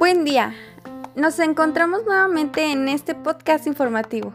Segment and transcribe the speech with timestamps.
[0.00, 0.54] Buen día.
[1.14, 4.32] Nos encontramos nuevamente en este podcast informativo.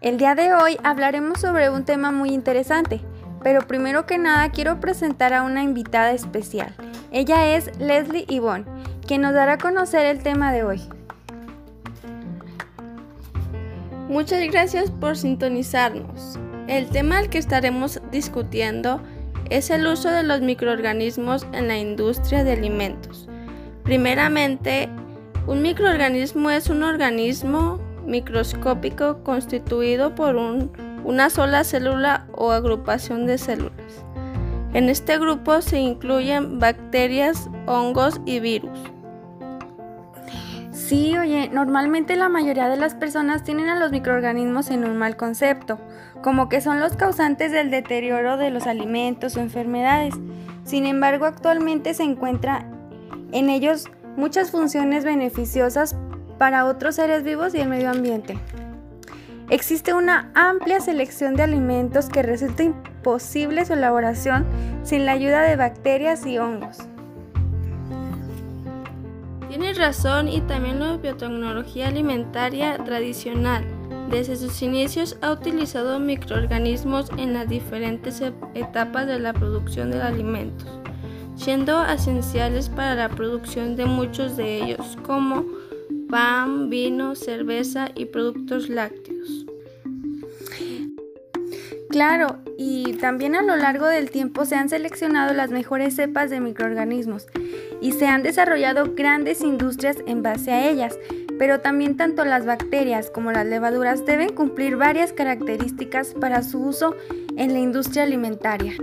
[0.00, 3.00] El día de hoy hablaremos sobre un tema muy interesante,
[3.40, 6.74] pero primero que nada quiero presentar a una invitada especial.
[7.12, 8.64] Ella es Leslie Yvonne,
[9.06, 10.82] quien nos dará a conocer el tema de hoy.
[14.08, 16.36] Muchas gracias por sintonizarnos.
[16.66, 19.00] El tema al que estaremos discutiendo
[19.50, 23.28] es el uso de los microorganismos en la industria de alimentos.
[23.86, 24.88] Primeramente,
[25.46, 34.04] un microorganismo es un organismo microscópico constituido por una sola célula o agrupación de células.
[34.74, 38.76] En este grupo se incluyen bacterias, hongos y virus.
[40.72, 45.16] Sí, oye, normalmente la mayoría de las personas tienen a los microorganismos en un mal
[45.16, 45.78] concepto,
[46.22, 50.14] como que son los causantes del deterioro de los alimentos o enfermedades.
[50.64, 52.66] Sin embargo, actualmente se encuentra
[53.32, 55.96] en ellos muchas funciones beneficiosas
[56.38, 58.38] para otros seres vivos y el medio ambiente.
[59.48, 64.44] Existe una amplia selección de alimentos que resulta imposible su elaboración
[64.82, 66.78] sin la ayuda de bacterias y hongos.
[69.48, 73.64] Tienes razón y también la biotecnología alimentaria tradicional
[74.10, 78.22] desde sus inicios ha utilizado microorganismos en las diferentes
[78.54, 80.85] etapas de la producción de alimentos
[81.36, 85.44] siendo esenciales para la producción de muchos de ellos, como
[86.08, 89.46] pan, vino, cerveza y productos lácteos.
[91.90, 96.40] Claro, y también a lo largo del tiempo se han seleccionado las mejores cepas de
[96.40, 97.26] microorganismos
[97.80, 100.98] y se han desarrollado grandes industrias en base a ellas,
[101.38, 106.94] pero también tanto las bacterias como las levaduras deben cumplir varias características para su uso
[107.36, 108.74] en la industria alimentaria.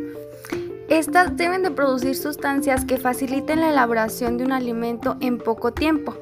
[0.94, 6.14] Estas deben de producir sustancias que faciliten la elaboración de un alimento en poco tiempo,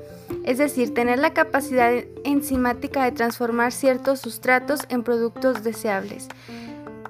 [0.45, 1.91] es decir, tener la capacidad
[2.23, 6.29] enzimática de transformar ciertos sustratos en productos deseables.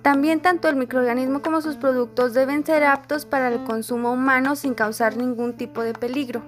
[0.01, 4.73] También tanto el microorganismo como sus productos deben ser aptos para el consumo humano sin
[4.73, 6.41] causar ningún tipo de peligro.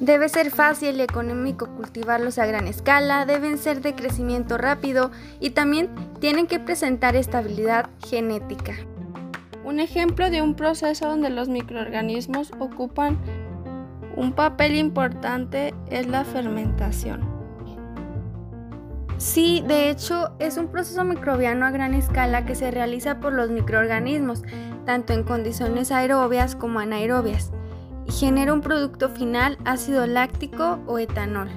[0.00, 5.50] Debe ser fácil y económico cultivarlos a gran escala, deben ser de crecimiento rápido y
[5.50, 8.74] también tienen que presentar estabilidad genética.
[9.64, 13.18] Un ejemplo de un proceso donde los microorganismos ocupan
[14.16, 17.20] un papel importante es la fermentación.
[19.18, 23.50] Sí, de hecho es un proceso microbiano a gran escala que se realiza por los
[23.50, 24.42] microorganismos,
[24.86, 27.52] tanto en condiciones aerobias como anaerobias,
[28.06, 31.50] y genera un producto final ácido láctico o etanol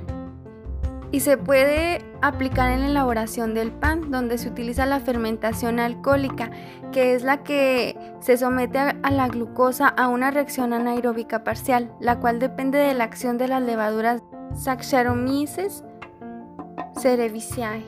[1.14, 6.52] y se puede aplicar en la elaboración del pan, donde se utiliza la fermentación alcohólica,
[6.94, 12.20] que es la que se somete a, la glucosa a una reacción anaeróbica parcial, la
[12.20, 14.24] cual depende de la acción de las levaduras
[14.56, 15.84] Saccharomyces
[16.98, 17.84] cerevisiae.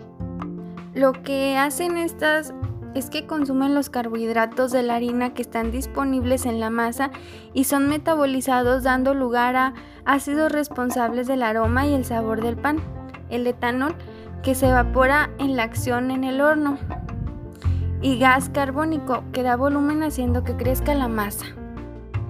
[0.93, 2.53] Lo que hacen estas
[2.93, 7.11] es que consumen los carbohidratos de la harina que están disponibles en la masa
[7.53, 9.73] y son metabolizados dando lugar a
[10.03, 12.81] ácidos responsables del aroma y el sabor del pan
[13.29, 13.95] el etanol
[14.43, 16.77] que se evapora en la acción en el horno
[18.01, 21.45] y gas carbónico que da volumen haciendo que crezca la masa.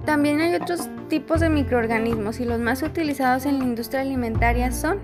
[0.04, 5.00] También hay otros tipos de microorganismos y los más utilizados en la industria alimentaria son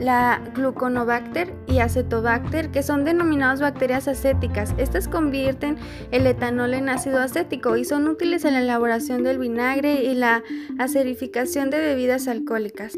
[0.00, 4.74] la gluconobacter y acetobacter, que son denominados bacterias acéticas.
[4.78, 5.76] Estas convierten
[6.10, 10.42] el etanol en ácido acético y son útiles en la elaboración del vinagre y la
[10.78, 12.96] acerificación de bebidas alcohólicas.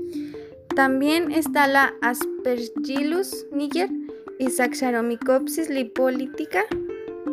[0.74, 3.90] También está la Aspergillus niger
[4.38, 6.64] y Saccharomycopsis lipolítica,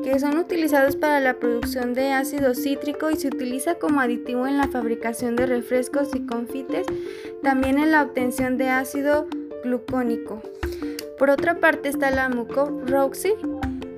[0.04, 4.58] que son utilizados para la producción de ácido cítrico y se utiliza como aditivo en
[4.58, 6.86] la fabricación de refrescos y confites,
[7.42, 9.28] también en la obtención de ácido
[9.64, 10.42] glucónico.
[11.18, 13.34] Por otra parte está la Mucorrhoxi,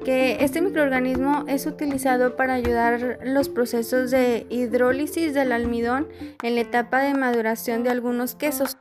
[0.05, 6.07] que este microorganismo es utilizado para ayudar los procesos de hidrólisis del almidón
[6.43, 8.77] en la etapa de maduración de algunos quesos.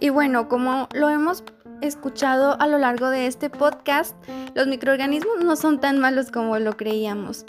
[0.00, 1.42] Y bueno, como lo hemos
[1.80, 4.16] escuchado a lo largo de este podcast,
[4.54, 7.44] los microorganismos no son tan malos como lo creíamos.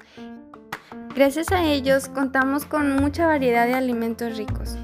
[1.16, 4.78] Gracias a ellos contamos con mucha variedad de alimentos ricos.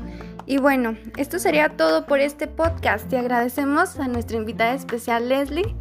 [0.45, 5.75] Y bueno, esto sería todo por este podcast y agradecemos a nuestra invitada especial Leslie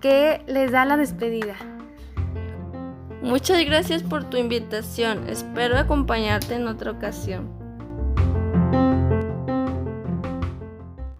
[0.00, 1.56] que les da la despedida.
[3.22, 7.67] Muchas gracias por tu invitación, espero acompañarte en otra ocasión.